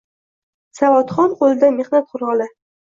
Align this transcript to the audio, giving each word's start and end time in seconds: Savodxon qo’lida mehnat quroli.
Savodxon 0.79 1.39
qo’lida 1.43 1.71
mehnat 1.79 2.13
quroli. 2.17 2.55